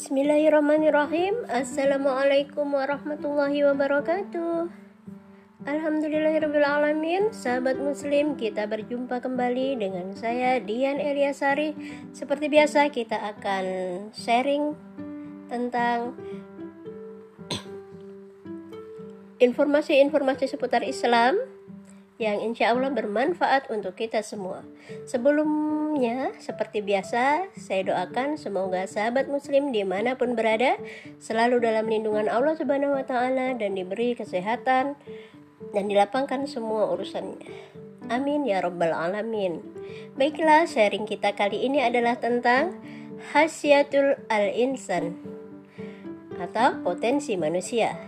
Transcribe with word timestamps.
Bismillahirrahmanirrahim. 0.00 1.44
Assalamualaikum 1.44 2.72
warahmatullahi 2.72 3.68
wabarakatuh. 3.68 4.72
Alhamdulillahirrahmanirrahim 5.68 7.28
Sahabat 7.36 7.76
muslim 7.76 8.32
kita 8.32 8.64
berjumpa 8.64 9.20
kembali 9.20 9.76
dengan 9.76 10.16
saya 10.16 10.56
Dian 10.56 10.96
Eliasari. 10.96 11.76
Seperti 12.16 12.48
biasa 12.48 12.88
kita 12.88 13.20
akan 13.36 13.64
sharing 14.16 14.72
tentang 15.52 16.16
informasi-informasi 19.36 20.48
seputar 20.48 20.80
Islam 20.80 21.36
yang 22.16 22.40
insya 22.40 22.72
Allah 22.72 22.88
bermanfaat 22.88 23.68
untuk 23.68 24.00
kita 24.00 24.24
semua. 24.24 24.64
Sebelumnya, 25.90 26.30
seperti 26.38 26.86
biasa, 26.86 27.50
saya 27.58 27.82
doakan 27.82 28.38
semoga 28.38 28.86
sahabat 28.86 29.26
muslim 29.26 29.74
di 29.74 29.82
mana 29.82 30.14
pun 30.14 30.38
berada 30.38 30.78
selalu 31.18 31.66
dalam 31.66 31.90
lindungan 31.90 32.30
Allah 32.30 32.54
Subhanahu 32.54 32.94
Wa 32.94 33.10
Taala 33.10 33.58
dan 33.58 33.74
diberi 33.74 34.14
kesehatan 34.14 34.94
dan 35.74 35.84
dilapangkan 35.90 36.46
semua 36.46 36.94
urusannya. 36.94 37.42
Amin 38.06 38.46
ya 38.46 38.62
Rabbal 38.62 38.94
Alamin. 38.94 39.66
Baiklah, 40.14 40.70
sharing 40.70 41.10
kita 41.10 41.34
kali 41.34 41.66
ini 41.66 41.82
adalah 41.82 42.22
tentang 42.22 42.78
Hasyatul 43.34 44.14
Al-Insan 44.30 45.18
atau 46.38 46.86
potensi 46.86 47.34
manusia. 47.34 47.98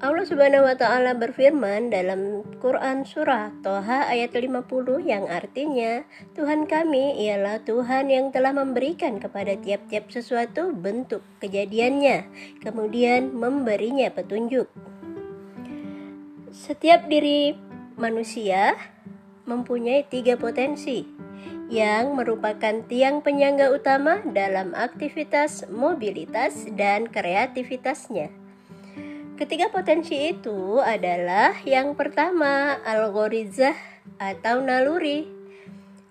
Allah 0.00 0.24
Subhanahu 0.24 0.64
wa 0.64 0.72
taala 0.80 1.12
berfirman 1.12 1.92
dalam 1.92 2.39
Quran 2.60 3.08
surah 3.08 3.56
Toha 3.64 4.04
ayat 4.12 4.36
50 4.36 4.68
yang 5.08 5.24
artinya 5.32 6.04
Tuhan 6.36 6.68
kami 6.68 7.24
ialah 7.24 7.64
Tuhan 7.64 8.12
yang 8.12 8.28
telah 8.36 8.52
memberikan 8.52 9.16
kepada 9.16 9.56
tiap-tiap 9.56 10.12
sesuatu 10.12 10.68
bentuk 10.76 11.24
kejadiannya 11.40 12.28
kemudian 12.60 13.32
memberinya 13.32 14.12
petunjuk. 14.12 14.68
Setiap 16.52 17.08
diri 17.08 17.56
manusia 17.96 18.76
mempunyai 19.48 20.04
tiga 20.04 20.36
potensi 20.36 21.08
yang 21.72 22.18
merupakan 22.18 22.82
tiang 22.84 23.24
penyangga 23.24 23.72
utama 23.72 24.20
dalam 24.36 24.76
aktivitas 24.76 25.64
mobilitas 25.72 26.68
dan 26.76 27.08
kreativitasnya. 27.08 28.39
Ketiga 29.40 29.72
potensi 29.72 30.36
itu 30.36 30.84
adalah 30.84 31.56
yang 31.64 31.96
pertama 31.96 32.76
algorizah 32.84 33.72
atau 34.20 34.60
naluri, 34.60 35.24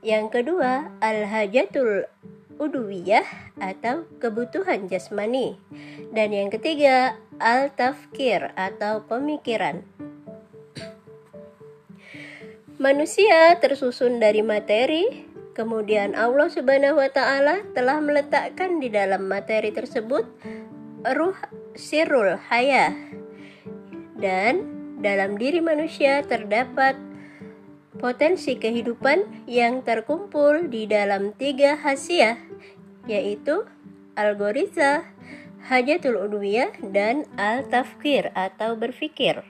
yang 0.02 0.34
kedua 0.34 0.90
al-hajatul 0.98 2.10
udwiyah 2.58 3.54
atau 3.62 4.10
kebutuhan 4.18 4.90
jasmani, 4.90 5.62
dan 6.10 6.34
yang 6.34 6.50
ketiga 6.50 7.22
al-tafkir 7.38 8.50
atau 8.58 9.06
pemikiran. 9.06 9.86
Manusia 12.82 13.62
tersusun 13.62 14.18
dari 14.18 14.42
materi, 14.42 15.30
kemudian 15.54 16.18
Allah 16.18 16.50
Subhanahu 16.50 16.98
wa 16.98 17.14
taala 17.14 17.62
telah 17.78 18.02
meletakkan 18.02 18.82
di 18.82 18.90
dalam 18.90 19.30
materi 19.30 19.70
tersebut 19.70 20.26
ruh 21.06 21.38
sirul 21.78 22.36
hayah 22.50 23.09
dan 24.20 24.68
dalam 25.00 25.40
diri 25.40 25.64
manusia 25.64 26.22
terdapat 26.28 27.00
potensi 28.00 28.56
kehidupan 28.56 29.48
yang 29.48 29.84
terkumpul 29.84 30.68
di 30.68 30.88
dalam 30.88 31.36
tiga 31.36 31.80
hasiah 31.80 32.40
yaitu 33.10 33.66
algoriza, 34.14 35.08
hajatul 35.66 36.20
udwiyah, 36.30 36.76
dan 36.94 37.26
al-tafkir 37.40 38.30
atau 38.38 38.78
berfikir. 38.78 39.42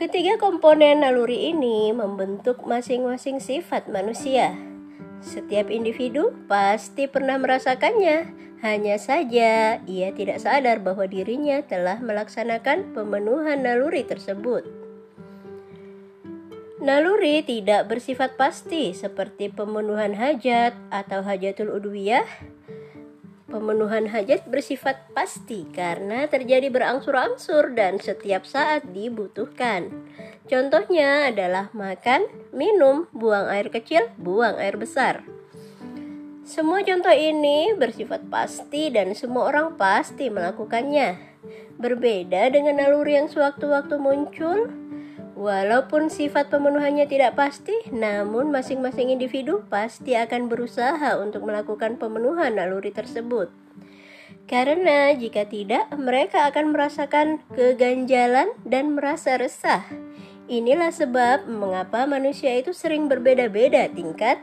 Ketiga 0.00 0.34
komponen 0.40 1.06
naluri 1.06 1.54
ini 1.54 1.94
membentuk 1.94 2.66
masing-masing 2.66 3.38
sifat 3.38 3.86
manusia. 3.86 4.71
Setiap 5.22 5.70
individu 5.70 6.34
pasti 6.50 7.06
pernah 7.06 7.38
merasakannya, 7.38 8.42
hanya 8.62 8.98
saja 8.98 9.78
ia 9.86 10.08
tidak 10.10 10.42
sadar 10.42 10.82
bahwa 10.82 11.06
dirinya 11.06 11.62
telah 11.62 12.02
melaksanakan 12.02 12.90
pemenuhan 12.90 13.62
naluri 13.62 14.02
tersebut. 14.02 14.66
Naluri 16.82 17.46
tidak 17.46 17.86
bersifat 17.86 18.34
pasti 18.34 18.90
seperti 18.90 19.54
pemenuhan 19.54 20.18
hajat 20.18 20.74
atau 20.90 21.22
hajatul 21.22 21.70
udwiyah. 21.78 22.26
Pemenuhan 23.52 24.08
hajat 24.08 24.48
bersifat 24.48 25.12
pasti 25.12 25.68
karena 25.76 26.24
terjadi 26.24 26.72
berangsur-angsur 26.72 27.76
dan 27.76 28.00
setiap 28.00 28.48
saat 28.48 28.80
dibutuhkan. 28.96 29.92
Contohnya 30.48 31.28
adalah 31.28 31.68
makan, 31.76 32.32
minum, 32.56 33.12
buang 33.12 33.52
air 33.52 33.68
kecil, 33.68 34.08
buang 34.16 34.56
air 34.56 34.80
besar. 34.80 35.20
Semua 36.48 36.80
contoh 36.80 37.12
ini 37.12 37.76
bersifat 37.76 38.24
pasti 38.32 38.88
dan 38.88 39.12
semua 39.12 39.52
orang 39.52 39.76
pasti 39.76 40.32
melakukannya. 40.32 41.20
Berbeda 41.76 42.48
dengan 42.48 42.80
naluri 42.80 43.20
yang 43.20 43.28
sewaktu-waktu 43.28 44.00
muncul, 44.00 44.72
walaupun 45.34 46.08
sifat 46.12 46.48
pemenuhannya 46.52 47.08
tidak 47.08 47.34
pasti, 47.34 47.74
namun 47.90 48.52
masing-masing 48.52 49.12
individu 49.12 49.64
pasti 49.66 50.16
akan 50.18 50.46
berusaha 50.46 51.18
untuk 51.18 51.44
melakukan 51.46 51.96
pemenuhan 51.96 52.56
naluri 52.56 52.94
tersebut. 52.94 53.50
Karena 54.46 55.14
jika 55.14 55.46
tidak, 55.46 55.88
mereka 55.94 56.50
akan 56.50 56.74
merasakan 56.74 57.40
keganjalan 57.54 58.50
dan 58.66 58.98
merasa 58.98 59.38
resah 59.38 59.86
Inilah 60.50 60.90
sebab 60.90 61.46
mengapa 61.46 62.02
manusia 62.04 62.52
itu 62.58 62.74
sering 62.74 63.06
berbeda-beda 63.06 63.86
tingkat 63.88 64.42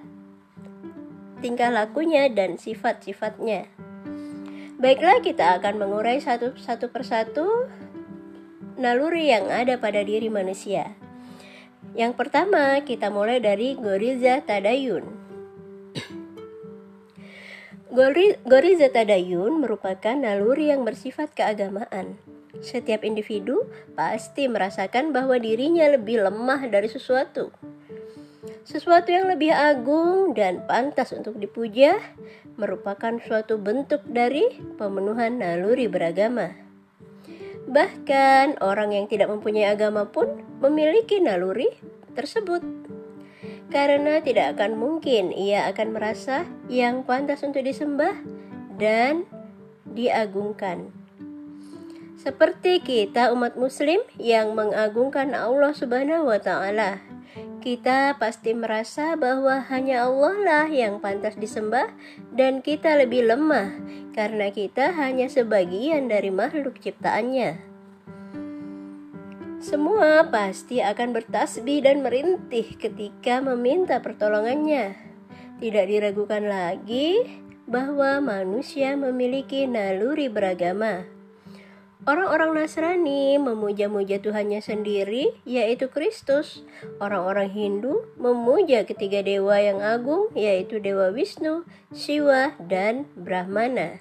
tingkah 1.44 1.72
lakunya 1.72 2.28
dan 2.32 2.60
sifat-sifatnya. 2.60 3.68
Baiklah, 4.80 5.20
kita 5.20 5.60
akan 5.60 5.76
mengurai 5.76 6.24
satu, 6.24 6.56
satu 6.56 6.88
persatu 6.88 7.68
naluri 8.80 9.30
yang 9.30 9.52
ada 9.52 9.76
pada 9.76 10.00
diri 10.02 10.32
manusia. 10.32 10.96
Yang 11.94 12.16
pertama, 12.16 12.80
kita 12.88 13.12
mulai 13.12 13.44
dari 13.44 13.76
Goriza 13.76 14.40
Tadayun. 14.40 15.04
Goriza 18.48 18.88
Tadayun 18.88 19.60
merupakan 19.60 20.16
naluri 20.16 20.72
yang 20.72 20.88
bersifat 20.88 21.36
keagamaan. 21.36 22.16
Setiap 22.64 23.04
individu 23.04 23.68
pasti 23.98 24.48
merasakan 24.48 25.12
bahwa 25.12 25.36
dirinya 25.36 25.90
lebih 25.92 26.24
lemah 26.24 26.70
dari 26.72 26.88
sesuatu. 26.88 27.52
Sesuatu 28.64 29.10
yang 29.10 29.26
lebih 29.26 29.50
agung 29.50 30.38
dan 30.38 30.62
pantas 30.70 31.10
untuk 31.12 31.42
dipuja 31.42 31.98
merupakan 32.60 33.18
suatu 33.26 33.58
bentuk 33.58 34.06
dari 34.06 34.46
pemenuhan 34.78 35.42
naluri 35.42 35.90
beragama. 35.90 36.69
Bahkan 37.70 38.66
orang 38.66 38.98
yang 38.98 39.06
tidak 39.06 39.30
mempunyai 39.30 39.70
agama 39.70 40.10
pun 40.10 40.42
memiliki 40.58 41.22
naluri 41.22 41.70
tersebut. 42.18 42.66
Karena 43.70 44.18
tidak 44.26 44.58
akan 44.58 44.82
mungkin 44.82 45.30
ia 45.30 45.70
akan 45.70 45.94
merasa 45.94 46.50
yang 46.66 47.06
pantas 47.06 47.46
untuk 47.46 47.62
disembah 47.62 48.18
dan 48.82 49.30
diagungkan. 49.86 50.90
Seperti 52.18 52.82
kita 52.82 53.30
umat 53.38 53.54
muslim 53.54 54.02
yang 54.18 54.58
mengagungkan 54.58 55.38
Allah 55.38 55.72
Subhanahu 55.72 56.28
wa 56.28 56.42
taala. 56.42 57.00
Kita 57.60 58.18
pasti 58.18 58.56
merasa 58.56 59.14
bahwa 59.20 59.62
hanya 59.70 60.10
Allah 60.10 60.36
lah 60.42 60.68
yang 60.72 61.04
pantas 61.04 61.36
disembah 61.36 61.92
dan 62.34 62.64
kita 62.64 62.96
lebih 62.98 63.28
lemah 63.28 63.76
karena 64.16 64.52
kita 64.52 64.96
hanya 64.96 65.32
sebagian 65.32 66.08
dari 66.12 66.32
makhluk 66.32 66.80
ciptaannya. 66.80 67.69
Semua 69.60 70.24
pasti 70.32 70.80
akan 70.80 71.12
bertasbih 71.12 71.84
dan 71.84 72.00
merintih 72.00 72.80
ketika 72.80 73.44
meminta 73.44 74.00
pertolongannya. 74.00 74.96
Tidak 75.60 75.86
diragukan 75.86 76.48
lagi 76.48 77.28
bahwa 77.68 78.24
manusia 78.24 78.96
memiliki 78.96 79.68
naluri 79.68 80.32
beragama 80.32 81.20
Orang-orang 82.08 82.56
Nasrani 82.56 83.36
memuja-muja 83.38 84.24
Tuhannya 84.24 84.64
sendiri, 84.64 85.36
yaitu 85.44 85.92
Kristus. 85.92 86.64
Orang-orang 86.98 87.52
Hindu 87.52 88.08
memuja 88.16 88.88
ketiga 88.88 89.20
dewa 89.20 89.60
yang 89.60 89.84
agung, 89.84 90.32
yaitu 90.32 90.80
Dewa 90.80 91.12
Wisnu, 91.12 91.68
Siwa, 91.92 92.58
dan 92.58 93.04
Brahmana. 93.20 94.00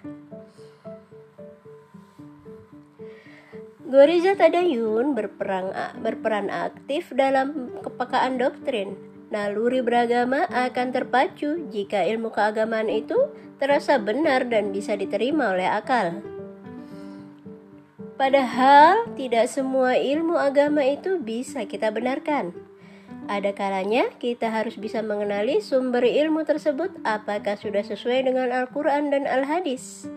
Goriza 3.89 4.37
Tadayun 4.37 5.17
berperang, 5.17 5.73
berperan 6.05 6.53
aktif 6.53 7.09
dalam 7.17 7.73
kepekaan 7.81 8.37
doktrin. 8.37 9.01
naluri 9.33 9.81
beragama 9.85 10.45
akan 10.49 10.89
terpacu 10.93 11.69
jika 11.73 12.05
ilmu 12.05 12.33
keagamaan 12.33 12.89
itu 12.89 13.17
terasa 13.57 13.97
benar 13.97 14.45
dan 14.49 14.73
bisa 14.73 14.93
diterima 14.93 15.57
oleh 15.57 15.69
akal. 15.69 16.21
Padahal, 18.21 19.09
tidak 19.17 19.49
semua 19.49 19.97
ilmu 19.97 20.37
agama 20.37 20.85
itu 20.85 21.17
bisa 21.21 21.65
kita 21.65 21.89
benarkan. 21.89 22.53
Ada 23.29 23.57
kalanya 23.57 24.09
kita 24.21 24.53
harus 24.53 24.77
bisa 24.77 25.01
mengenali 25.01 25.65
sumber 25.65 26.05
ilmu 26.05 26.45
tersebut 26.45 26.93
apakah 27.05 27.57
sudah 27.57 27.85
sesuai 27.85 28.25
dengan 28.33 28.49
Al-Quran 28.53 29.13
dan 29.13 29.25
Al-Hadis. 29.29 30.09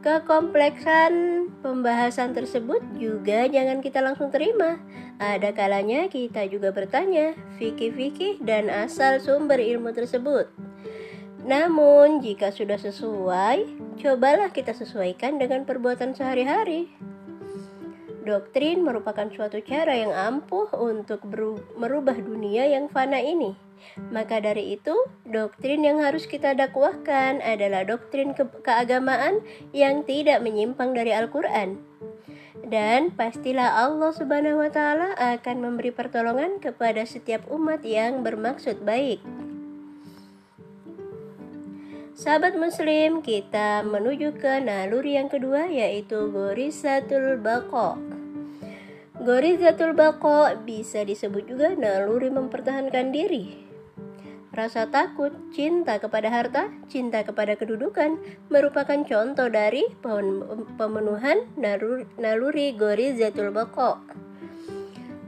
Kekompleksan 0.00 1.12
pembahasan 1.60 2.32
tersebut 2.32 2.80
juga 2.96 3.44
jangan 3.44 3.84
kita 3.84 4.00
langsung 4.00 4.32
terima. 4.32 4.80
Ada 5.20 5.52
kalanya 5.52 6.08
kita 6.08 6.48
juga 6.48 6.72
bertanya 6.72 7.36
fikih-fikih 7.60 8.40
dan 8.40 8.72
asal 8.72 9.20
sumber 9.20 9.60
ilmu 9.60 9.92
tersebut. 9.92 10.48
Namun, 11.44 12.24
jika 12.24 12.48
sudah 12.48 12.80
sesuai, 12.80 13.76
cobalah 14.00 14.48
kita 14.48 14.72
sesuaikan 14.72 15.36
dengan 15.36 15.68
perbuatan 15.68 16.16
sehari-hari. 16.16 16.88
Doktrin 18.20 18.84
merupakan 18.84 19.28
suatu 19.32 19.64
cara 19.64 19.96
yang 19.96 20.12
ampuh 20.12 20.68
untuk 20.76 21.24
merubah 21.78 22.16
dunia 22.20 22.68
yang 22.68 22.92
fana 22.92 23.16
ini. 23.16 23.56
Maka 24.12 24.44
dari 24.44 24.76
itu, 24.76 24.92
doktrin 25.24 25.80
yang 25.80 26.04
harus 26.04 26.28
kita 26.28 26.52
dakwahkan 26.52 27.40
adalah 27.40 27.88
doktrin 27.88 28.36
ke 28.36 28.44
keagamaan 28.60 29.40
yang 29.72 30.04
tidak 30.04 30.44
menyimpang 30.44 30.92
dari 30.92 31.16
Al-Quran. 31.16 31.80
Dan 32.60 33.10
pastilah 33.16 33.88
Allah 33.88 34.12
Subhanahu 34.12 34.62
wa 34.62 34.70
Ta'ala 34.70 35.16
akan 35.16 35.56
memberi 35.64 35.90
pertolongan 35.90 36.60
kepada 36.60 37.02
setiap 37.08 37.48
umat 37.48 37.82
yang 37.82 38.20
bermaksud 38.20 38.84
baik. 38.84 39.24
Sahabat 42.16 42.58
Muslim, 42.58 43.22
kita 43.22 43.86
menuju 43.86 44.38
ke 44.38 44.58
naluri 44.62 45.18
yang 45.18 45.30
kedua 45.30 45.70
yaitu 45.70 46.30
Gorisatul 46.30 47.38
Baqo. 47.38 47.98
Gorizatul 49.20 49.92
Baqo 49.92 50.54
bisa 50.62 51.02
disebut 51.06 51.46
juga 51.50 51.74
naluri 51.76 52.30
mempertahankan 52.32 53.12
diri 53.12 53.70
Rasa 54.50 54.90
takut, 54.90 55.30
cinta 55.54 56.02
kepada 56.02 56.26
harta, 56.26 56.74
cinta 56.90 57.22
kepada 57.22 57.54
kedudukan 57.54 58.18
merupakan 58.50 58.98
contoh 59.06 59.46
dari 59.46 59.86
pemenuhan 60.74 61.46
naluri 62.18 62.74
gorizatul 62.74 63.54
bako. 63.54 64.02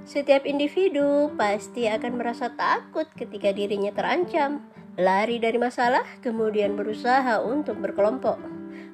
Setiap 0.03 0.43
individu 0.43 1.31
pasti 1.39 1.87
akan 1.87 2.19
merasa 2.19 2.51
takut 2.51 3.07
ketika 3.15 3.55
dirinya 3.55 3.95
terancam, 3.95 4.67
lari 4.99 5.41
dari 5.41 5.57
masalah, 5.61 6.05
kemudian 6.21 6.75
berusaha 6.75 7.41
untuk 7.45 7.81
berkelompok. 7.81 8.41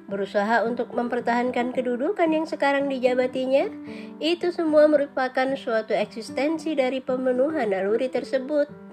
Berusaha 0.09 0.65
untuk 0.65 0.89
mempertahankan 0.95 1.69
kedudukan 1.71 2.33
yang 2.33 2.49
sekarang 2.49 2.89
dijabatinya, 2.89 3.69
itu 4.17 4.49
semua 4.49 4.89
merupakan 4.89 5.53
suatu 5.53 5.93
eksistensi 5.93 6.73
dari 6.73 6.97
pemenuhan 6.97 7.69
naluri 7.69 8.09
tersebut 8.09 8.89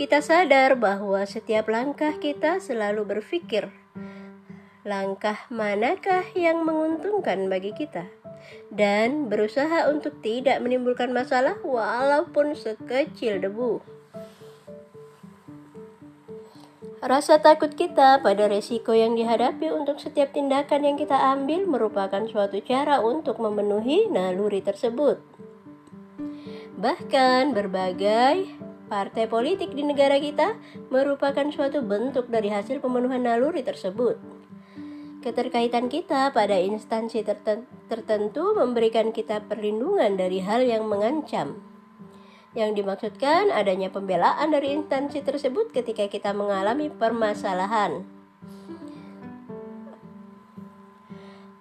kita 0.00 0.24
sadar 0.24 0.80
bahwa 0.80 1.20
setiap 1.28 1.68
langkah 1.68 2.16
kita 2.16 2.56
selalu 2.56 3.04
berpikir, 3.04 3.68
langkah 4.80 5.44
manakah 5.52 6.24
yang 6.32 6.64
menguntungkan 6.64 7.52
bagi 7.52 7.76
kita, 7.76 8.08
dan 8.72 9.28
berusaha 9.28 9.92
untuk 9.92 10.16
tidak 10.24 10.56
menimbulkan 10.64 11.12
masalah 11.12 11.60
walaupun 11.60 12.56
sekecil 12.56 13.44
debu. 13.44 13.99
Rasa 17.00 17.40
takut 17.40 17.72
kita 17.72 18.20
pada 18.20 18.44
resiko 18.44 18.92
yang 18.92 19.16
dihadapi 19.16 19.72
untuk 19.72 19.96
setiap 20.00 20.36
tindakan 20.36 20.84
yang 20.84 20.96
kita 21.00 21.16
ambil 21.16 21.64
merupakan 21.64 22.20
suatu 22.28 22.60
cara 22.60 23.00
untuk 23.00 23.40
memenuhi 23.40 24.12
naluri 24.12 24.60
tersebut. 24.60 25.16
Bahkan 26.76 27.56
berbagai 27.56 28.60
Partai 28.90 29.30
politik 29.30 29.70
di 29.70 29.86
negara 29.86 30.18
kita 30.18 30.58
merupakan 30.90 31.46
suatu 31.54 31.78
bentuk 31.78 32.26
dari 32.26 32.50
hasil 32.50 32.82
pemenuhan 32.82 33.22
naluri 33.22 33.62
tersebut. 33.62 34.18
Keterkaitan 35.22 35.86
kita 35.86 36.34
pada 36.34 36.58
instansi 36.58 37.22
tertentu 37.86 38.50
memberikan 38.58 39.14
kita 39.14 39.46
perlindungan 39.46 40.18
dari 40.18 40.42
hal 40.42 40.66
yang 40.66 40.90
mengancam. 40.90 41.62
Yang 42.50 42.82
dimaksudkan 42.82 43.54
adanya 43.54 43.94
pembelaan 43.94 44.50
dari 44.50 44.74
instansi 44.74 45.22
tersebut 45.22 45.70
ketika 45.70 46.10
kita 46.10 46.34
mengalami 46.34 46.90
permasalahan. 46.90 48.02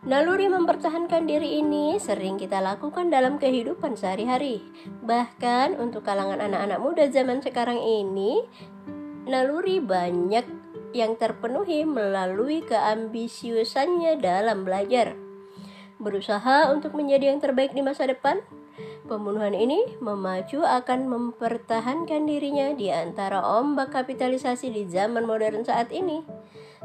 Naluri 0.09 0.49
mempertahankan 0.49 1.29
diri 1.29 1.61
ini 1.61 2.01
sering 2.01 2.41
kita 2.41 2.57
lakukan 2.57 3.13
dalam 3.13 3.37
kehidupan 3.37 3.93
sehari-hari. 3.93 4.65
Bahkan 5.05 5.77
untuk 5.77 6.01
kalangan 6.01 6.41
anak-anak 6.41 6.81
muda 6.81 7.05
zaman 7.13 7.45
sekarang 7.45 7.77
ini, 7.77 8.41
naluri 9.29 9.77
banyak 9.77 10.49
yang 10.97 11.13
terpenuhi 11.13 11.85
melalui 11.85 12.65
keambisiusannya 12.65 14.17
dalam 14.17 14.65
belajar. 14.65 15.13
Berusaha 16.01 16.73
untuk 16.73 16.97
menjadi 16.97 17.29
yang 17.29 17.37
terbaik 17.37 17.77
di 17.77 17.85
masa 17.85 18.09
depan, 18.09 18.41
Pembunuhan 19.09 19.57
ini 19.57 19.97
memacu 19.97 20.61
akan 20.61 21.09
mempertahankan 21.09 22.29
dirinya 22.29 22.77
di 22.77 22.93
antara 22.93 23.41
ombak 23.41 23.89
kapitalisasi 23.89 24.69
di 24.69 24.85
zaman 24.85 25.25
modern 25.25 25.65
saat 25.65 25.89
ini. 25.89 26.21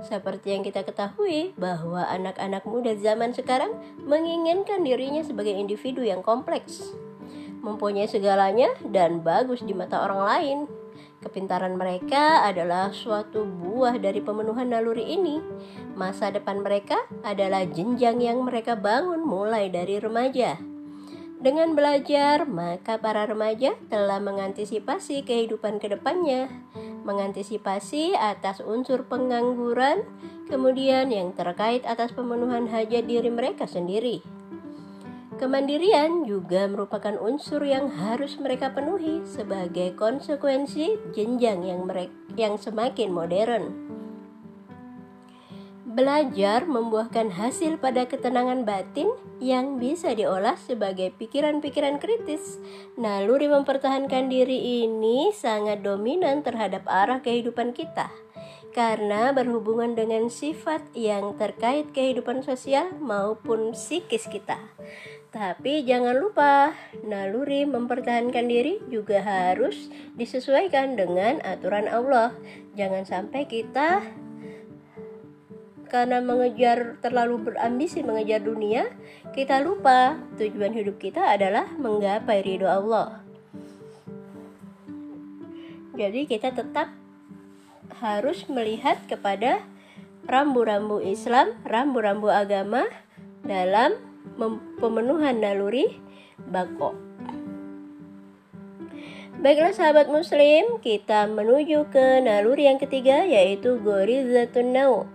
Seperti 0.01 0.57
yang 0.57 0.65
kita 0.65 0.89
ketahui 0.89 1.53
bahwa 1.61 2.01
anak-anak 2.09 2.65
muda 2.65 2.97
zaman 2.97 3.37
sekarang 3.37 3.77
menginginkan 4.09 4.81
dirinya 4.81 5.21
sebagai 5.21 5.53
individu 5.53 6.01
yang 6.01 6.25
kompleks, 6.25 6.97
mempunyai 7.61 8.09
segalanya 8.09 8.73
dan 8.89 9.21
bagus 9.21 9.61
di 9.61 9.77
mata 9.77 10.01
orang 10.01 10.25
lain. 10.25 10.59
Kepintaran 11.21 11.77
mereka 11.77 12.41
adalah 12.49 12.89
suatu 12.89 13.45
buah 13.45 14.01
dari 14.01 14.25
pemenuhan 14.25 14.73
naluri 14.73 15.13
ini. 15.13 15.45
Masa 15.93 16.33
depan 16.33 16.65
mereka 16.65 17.05
adalah 17.21 17.69
jenjang 17.69 18.17
yang 18.25 18.41
mereka 18.41 18.81
bangun 18.81 19.21
mulai 19.21 19.69
dari 19.69 20.01
remaja. 20.01 20.74
Dengan 21.45 21.77
belajar, 21.77 22.49
maka 22.49 22.97
para 22.97 23.29
remaja 23.29 23.77
telah 23.93 24.17
mengantisipasi 24.17 25.29
kehidupan 25.29 25.77
ke 25.77 25.93
depannya, 25.93 26.49
mengantisipasi 27.05 28.17
atas 28.17 28.65
unsur 28.65 29.05
pengangguran, 29.05 30.09
kemudian 30.49 31.13
yang 31.13 31.37
terkait 31.37 31.85
atas 31.85 32.17
pemenuhan 32.17 32.65
hajat 32.65 33.05
diri 33.05 33.29
mereka 33.29 33.69
sendiri. 33.69 34.25
Kemandirian 35.37 36.25
juga 36.25 36.65
merupakan 36.65 37.21
unsur 37.21 37.61
yang 37.61 37.93
harus 37.93 38.41
mereka 38.41 38.73
penuhi 38.73 39.21
sebagai 39.29 39.93
konsekuensi 40.01 41.13
jenjang 41.13 41.61
yang 41.61 41.85
mereka 41.85 42.15
yang 42.41 42.57
semakin 42.57 43.13
modern. 43.13 43.65
Belajar 45.95 46.67
membuahkan 46.67 47.31
hasil 47.31 47.79
pada 47.79 48.11
ketenangan 48.11 48.67
batin 48.67 49.15
yang 49.39 49.79
bisa 49.79 50.11
diolah 50.11 50.59
sebagai 50.59 51.15
pikiran-pikiran 51.15 52.03
kritis. 52.03 52.59
Naluri 52.99 53.47
mempertahankan 53.47 54.27
diri 54.27 54.83
ini 54.83 55.31
sangat 55.31 55.87
dominan 55.87 56.43
terhadap 56.43 56.83
arah 56.91 57.23
kehidupan 57.23 57.71
kita 57.71 58.11
karena 58.75 59.31
berhubungan 59.31 59.95
dengan 59.95 60.27
sifat 60.27 60.83
yang 60.99 61.39
terkait 61.39 61.95
kehidupan 61.95 62.43
sosial 62.43 62.91
maupun 62.99 63.71
psikis 63.71 64.27
kita. 64.27 64.59
Tapi 65.31 65.87
jangan 65.87 66.19
lupa, 66.19 66.75
naluri 67.07 67.67
mempertahankan 67.71 68.51
diri 68.51 68.83
juga 68.91 69.23
harus 69.23 69.91
disesuaikan 70.19 70.99
dengan 70.99 71.39
aturan 71.47 71.87
Allah. 71.87 72.35
Jangan 72.75 73.07
sampai 73.07 73.47
kita 73.47 74.03
karena 75.95 76.19
mengejar 76.19 76.99
terlalu 76.99 77.55
berambisi 77.55 78.03
mengejar 78.03 78.43
dunia, 78.43 78.91
kita 79.31 79.63
lupa 79.63 80.19
tujuan 80.35 80.75
hidup 80.75 80.99
kita 80.99 81.23
adalah 81.23 81.71
menggapai 81.79 82.43
ridho 82.43 82.67
Allah. 82.67 83.23
Jadi 85.95 86.27
kita 86.27 86.51
tetap 86.51 86.91
harus 88.03 88.43
melihat 88.51 88.99
kepada 89.07 89.63
rambu-rambu 90.27 90.99
Islam, 90.99 91.55
rambu-rambu 91.63 92.27
agama 92.27 92.91
dalam 93.47 93.95
pemenuhan 94.83 95.39
naluri 95.39 95.95
bako. 96.51 96.99
Baiklah 99.39 99.71
sahabat 99.71 100.11
muslim, 100.11 100.83
kita 100.83 101.31
menuju 101.31 101.87
ke 101.95 102.19
naluri 102.19 102.67
yang 102.67 102.83
ketiga 102.83 103.23
yaitu 103.23 103.79
gorizatun 103.79 104.75
nau. 104.75 105.14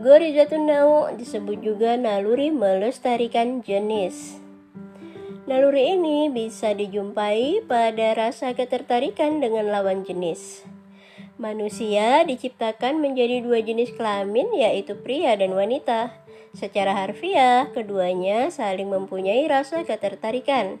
Gorizatun 0.00 0.64
nau 0.64 1.12
disebut 1.12 1.60
juga 1.60 1.92
naluri 1.92 2.48
melestarikan 2.48 3.60
jenis. 3.60 4.40
Naluri 5.44 5.92
ini 5.92 6.32
bisa 6.32 6.72
dijumpai 6.72 7.68
pada 7.68 8.16
rasa 8.16 8.56
ketertarikan 8.56 9.44
dengan 9.44 9.68
lawan 9.68 10.00
jenis. 10.08 10.64
Manusia 11.40 12.20
diciptakan 12.28 13.00
menjadi 13.00 13.40
dua 13.40 13.64
jenis 13.64 13.96
kelamin, 13.96 14.52
yaitu 14.52 14.92
pria 14.92 15.32
dan 15.40 15.56
wanita. 15.56 16.12
Secara 16.52 16.92
harfiah, 16.92 17.64
keduanya 17.72 18.52
saling 18.52 18.92
mempunyai 18.92 19.48
rasa 19.48 19.80
ketertarikan. 19.88 20.76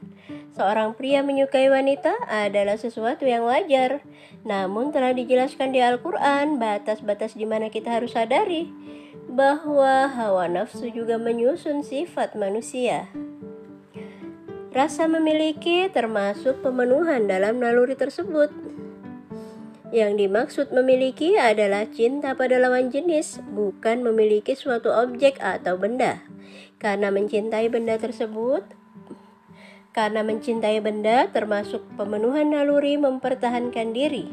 Seorang 0.52 0.92
pria 0.92 1.24
menyukai 1.24 1.72
wanita 1.72 2.12
adalah 2.28 2.76
sesuatu 2.76 3.24
yang 3.24 3.48
wajar, 3.48 4.04
namun 4.44 4.92
telah 4.92 5.16
dijelaskan 5.16 5.72
di 5.72 5.80
Al-Quran 5.80 6.60
batas-batas 6.60 7.40
di 7.40 7.48
mana 7.48 7.72
kita 7.72 7.96
harus 7.96 8.12
sadari 8.12 8.68
bahwa 9.32 10.12
hawa 10.12 10.44
nafsu 10.44 10.92
juga 10.92 11.16
menyusun 11.16 11.80
sifat 11.80 12.36
manusia. 12.36 13.08
Rasa 14.76 15.08
memiliki 15.08 15.88
termasuk 15.88 16.60
pemenuhan 16.60 17.24
dalam 17.24 17.56
naluri 17.56 17.96
tersebut. 17.96 18.52
Yang 19.90 20.12
dimaksud 20.26 20.66
memiliki 20.70 21.34
adalah 21.34 21.86
cinta 21.90 22.38
pada 22.38 22.62
lawan 22.62 22.94
jenis, 22.94 23.42
bukan 23.50 24.06
memiliki 24.06 24.54
suatu 24.54 24.94
objek 24.94 25.42
atau 25.42 25.74
benda. 25.74 26.22
Karena 26.78 27.10
mencintai 27.10 27.66
benda 27.66 27.98
tersebut, 27.98 28.62
karena 29.90 30.22
mencintai 30.22 30.78
benda 30.78 31.26
termasuk 31.34 31.82
pemenuhan 31.98 32.54
naluri 32.54 32.94
mempertahankan 32.96 33.90
diri. 33.90 34.30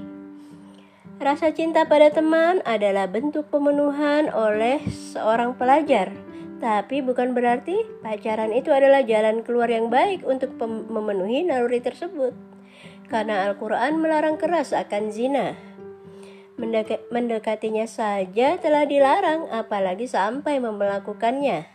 Rasa 1.18 1.50
cinta 1.50 1.90
pada 1.90 2.14
teman 2.14 2.62
adalah 2.62 3.10
bentuk 3.10 3.50
pemenuhan 3.50 4.30
oleh 4.30 4.86
seorang 4.94 5.58
pelajar 5.58 6.14
tapi 6.58 7.06
bukan 7.06 7.38
berarti 7.38 7.86
pacaran 8.02 8.50
itu 8.50 8.74
adalah 8.74 9.06
jalan 9.06 9.46
keluar 9.46 9.70
yang 9.70 9.94
baik 9.94 10.26
untuk 10.26 10.58
memenuhi 10.90 11.46
naluri 11.46 11.78
tersebut. 11.78 12.34
Karena 13.08 13.48
Al-Quran 13.48 14.04
melarang 14.04 14.36
keras 14.36 14.76
akan 14.76 15.10
zina. 15.12 15.56
Mendek 16.58 17.08
mendekatinya 17.14 17.86
saja 17.86 18.58
telah 18.58 18.84
dilarang, 18.84 19.48
apalagi 19.54 20.10
sampai 20.10 20.58
melakukannya. 20.58 21.70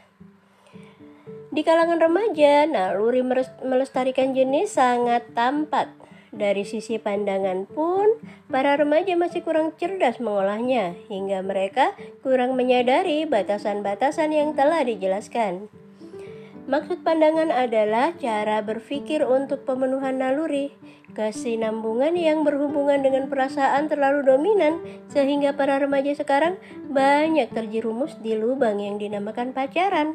Di 1.53 1.61
kalangan 1.61 2.01
remaja, 2.01 2.65
naluri 2.65 3.21
melestarikan 3.61 4.33
jenis 4.33 4.73
sangat 4.73 5.37
tampak 5.37 5.93
dari 6.33 6.65
sisi 6.65 6.97
pandangan 6.97 7.69
pun, 7.69 8.09
para 8.49 8.75
remaja 8.81 9.13
masih 9.21 9.45
kurang 9.45 9.77
cerdas 9.77 10.17
mengolahnya, 10.17 10.97
hingga 11.13 11.45
mereka 11.45 11.93
kurang 12.25 12.57
menyadari 12.57 13.29
batasan-batasan 13.29 14.33
yang 14.33 14.57
telah 14.57 14.81
dijelaskan. 14.81 15.69
Maksud 16.63 17.03
pandangan 17.03 17.51
adalah 17.51 18.15
cara 18.23 18.63
berpikir 18.63 19.27
untuk 19.27 19.67
pemenuhan 19.67 20.23
naluri, 20.23 20.71
kesinambungan 21.11 22.15
yang 22.15 22.47
berhubungan 22.47 23.03
dengan 23.03 23.27
perasaan 23.27 23.91
terlalu 23.91 24.23
dominan, 24.23 24.79
sehingga 25.11 25.59
para 25.59 25.83
remaja 25.83 26.15
sekarang 26.15 26.55
banyak 26.87 27.51
terjerumus 27.51 28.15
di 28.23 28.39
lubang 28.39 28.79
yang 28.79 28.95
dinamakan 28.95 29.51
pacaran. 29.51 30.15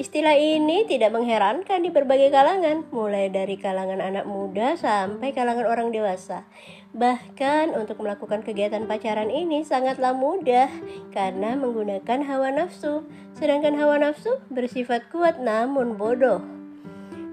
Istilah 0.00 0.32
ini 0.32 0.88
tidak 0.88 1.12
mengherankan 1.12 1.84
di 1.84 1.92
berbagai 1.92 2.32
kalangan, 2.32 2.88
mulai 2.88 3.28
dari 3.28 3.60
kalangan 3.60 4.00
anak 4.00 4.24
muda 4.24 4.80
sampai 4.80 5.36
kalangan 5.36 5.68
orang 5.68 5.92
dewasa. 5.92 6.48
Bahkan 6.90 7.78
untuk 7.78 8.02
melakukan 8.02 8.42
kegiatan 8.42 8.82
pacaran 8.82 9.30
ini 9.30 9.62
sangatlah 9.62 10.10
mudah 10.10 10.66
karena 11.14 11.54
menggunakan 11.54 12.26
hawa 12.26 12.50
nafsu. 12.50 13.06
Sedangkan 13.38 13.78
hawa 13.78 14.02
nafsu 14.02 14.42
bersifat 14.50 15.06
kuat 15.14 15.38
namun 15.38 15.94
bodoh. 15.94 16.42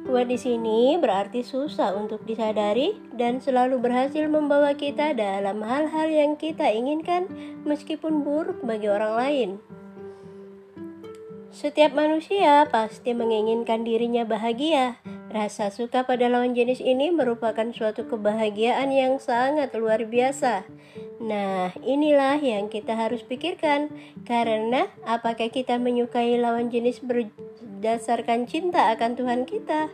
Kuat 0.07 0.31
di 0.31 0.39
sini 0.39 0.95
berarti 0.95 1.43
susah 1.43 1.91
untuk 1.97 2.23
disadari 2.23 2.95
dan 3.11 3.43
selalu 3.43 3.81
berhasil 3.81 4.23
membawa 4.29 4.71
kita 4.71 5.11
dalam 5.11 5.59
hal-hal 5.65 6.07
yang 6.07 6.39
kita 6.39 6.69
inginkan 6.71 7.27
meskipun 7.67 8.23
buruk 8.23 8.63
bagi 8.63 8.87
orang 8.87 9.13
lain. 9.19 9.49
Setiap 11.51 11.97
manusia 11.97 12.69
pasti 12.69 13.17
menginginkan 13.17 13.81
dirinya 13.81 14.23
bahagia. 14.23 15.01
Rasa 15.38 15.70
suka 15.70 16.01
pada 16.01 16.25
lawan 16.34 16.58
jenis 16.58 16.82
ini 16.82 17.13
merupakan 17.13 17.70
suatu 17.70 18.10
kebahagiaan 18.10 18.89
yang 18.89 19.22
sangat 19.22 19.70
luar 19.77 20.01
biasa. 20.10 20.65
Nah, 21.22 21.77
inilah 21.86 22.41
yang 22.41 22.74
kita 22.74 22.98
harus 22.98 23.22
pikirkan, 23.22 23.94
karena 24.25 24.89
apakah 25.06 25.53
kita 25.53 25.77
menyukai 25.77 26.41
lawan 26.41 26.74
jenis 26.74 27.06
berdasarkan 27.06 28.50
cinta 28.50 28.89
akan 28.98 29.13
Tuhan 29.13 29.46
kita? 29.46 29.94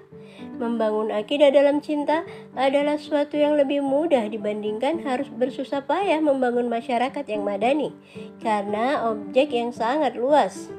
Membangun 0.64 1.12
akidah 1.12 1.52
dalam 1.52 1.84
cinta 1.84 2.24
adalah 2.56 2.96
suatu 2.96 3.36
yang 3.36 3.60
lebih 3.60 3.84
mudah 3.84 4.32
dibandingkan 4.32 5.04
harus 5.04 5.28
bersusah 5.28 5.84
payah 5.84 6.24
membangun 6.24 6.72
masyarakat 6.72 7.28
yang 7.28 7.44
madani, 7.44 7.92
karena 8.40 9.12
objek 9.12 9.52
yang 9.52 9.76
sangat 9.76 10.16
luas. 10.16 10.72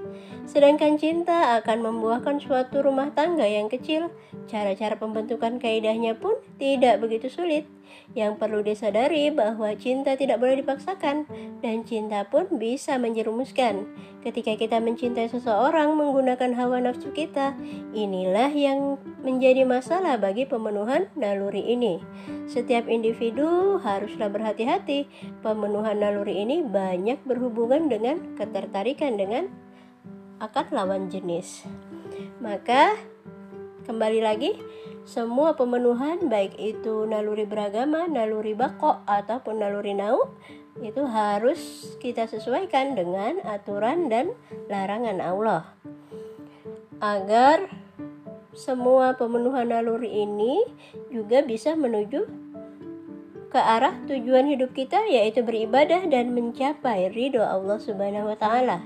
Sedangkan 0.44 1.00
cinta 1.00 1.56
akan 1.56 1.80
membuahkan 1.80 2.36
suatu 2.36 2.84
rumah 2.84 3.08
tangga 3.16 3.48
yang 3.48 3.72
kecil. 3.72 4.12
Cara-cara 4.44 5.00
pembentukan 5.00 5.56
kaidahnya 5.56 6.20
pun 6.20 6.36
tidak 6.60 7.00
begitu 7.00 7.32
sulit. 7.32 7.64
Yang 8.12 8.36
perlu 8.36 8.60
disadari 8.60 9.32
bahwa 9.32 9.72
cinta 9.80 10.18
tidak 10.20 10.42
boleh 10.42 10.60
dipaksakan 10.60 11.24
dan 11.64 11.76
cinta 11.88 12.28
pun 12.28 12.60
bisa 12.60 13.00
menjerumuskan. 13.00 13.88
Ketika 14.20 14.56
kita 14.56 14.80
mencintai 14.80 15.28
seseorang 15.28 15.96
menggunakan 15.96 16.56
hawa 16.56 16.80
nafsu 16.80 17.12
kita, 17.12 17.56
inilah 17.92 18.48
yang 18.52 19.00
menjadi 19.20 19.64
masalah 19.64 20.20
bagi 20.20 20.44
pemenuhan 20.44 21.08
naluri 21.16 21.60
ini. 21.60 22.00
Setiap 22.48 22.88
individu 22.88 23.80
haruslah 23.80 24.28
berhati-hati. 24.28 25.08
Pemenuhan 25.40 26.00
naluri 26.00 26.40
ini 26.44 26.60
banyak 26.64 27.20
berhubungan 27.24 27.88
dengan 27.88 28.20
ketertarikan 28.36 29.16
dengan 29.16 29.48
akan 30.44 30.66
lawan 30.76 31.08
jenis. 31.08 31.64
Maka 32.44 33.00
kembali 33.88 34.20
lagi 34.20 34.52
semua 35.04 35.56
pemenuhan 35.56 36.28
baik 36.28 36.56
itu 36.60 37.08
naluri 37.08 37.48
beragama, 37.48 38.04
naluri 38.08 38.52
bako 38.52 39.04
ataupun 39.08 39.60
naluri 39.60 39.96
nau 39.96 40.32
itu 40.80 41.06
harus 41.06 41.92
kita 42.02 42.26
sesuaikan 42.26 42.98
dengan 42.98 43.40
aturan 43.46 44.12
dan 44.12 44.32
larangan 44.68 45.20
Allah. 45.20 45.62
Agar 47.00 47.68
semua 48.56 49.16
pemenuhan 49.16 49.70
naluri 49.70 50.24
ini 50.24 50.64
juga 51.12 51.44
bisa 51.44 51.76
menuju 51.76 52.44
ke 53.54 53.60
arah 53.62 53.94
tujuan 54.10 54.50
hidup 54.50 54.74
kita 54.74 54.98
yaitu 55.06 55.46
beribadah 55.46 56.02
dan 56.10 56.34
mencapai 56.34 57.06
ridho 57.14 57.38
Allah 57.38 57.78
Subhanahu 57.78 58.34
wa 58.34 58.38
taala. 58.38 58.82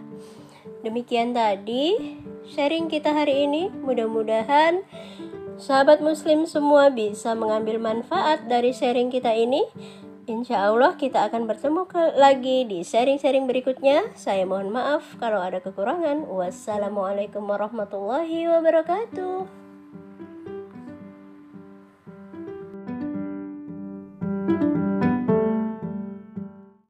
Demikian 0.87 1.35
tadi 1.35 1.99
sharing 2.47 2.87
kita 2.87 3.11
hari 3.11 3.51
ini. 3.51 3.67
Mudah-mudahan 3.83 4.87
sahabat 5.59 5.99
muslim 5.99 6.47
semua 6.47 6.89
bisa 6.89 7.35
mengambil 7.35 7.83
manfaat 7.83 8.47
dari 8.47 8.71
sharing 8.71 9.11
kita 9.11 9.35
ini. 9.35 9.67
Insya 10.29 10.69
Allah 10.69 10.93
kita 10.95 11.25
akan 11.33 11.49
bertemu 11.49 11.89
lagi 12.21 12.69
di 12.69 12.85
sharing-sharing 12.85 13.49
berikutnya. 13.49 14.13
Saya 14.13 14.45
mohon 14.45 14.69
maaf 14.69 15.17
kalau 15.17 15.41
ada 15.41 15.57
kekurangan. 15.65 16.29
Wassalamualaikum 16.29 17.49
warahmatullahi 17.49 18.45
wabarakatuh. 18.45 19.58